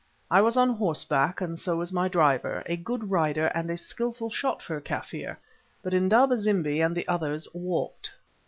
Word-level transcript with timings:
I 0.31 0.41
was 0.41 0.57
on 0.57 0.71
horseback, 0.71 1.41
and 1.41 1.59
so 1.59 1.75
was 1.75 1.93
my 1.93 2.07
driver, 2.07 2.63
a 2.65 2.75
good 2.75 3.11
rider 3.11 3.45
and 3.53 3.69
a 3.69 3.77
skilful 3.77 4.31
shot 4.31 4.59
for 4.59 4.75
a 4.75 4.81
Kaffir, 4.81 5.37
but 5.83 5.93
Indaba 5.93 6.39
zimbi 6.39 6.81
and 6.81 6.95
the 6.97 7.07
others 7.07 7.47
walked. 7.53 8.09